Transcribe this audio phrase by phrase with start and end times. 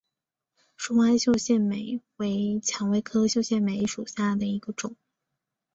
[0.75, 4.95] 疏花绣线梅为蔷薇科绣线梅属下的一个种。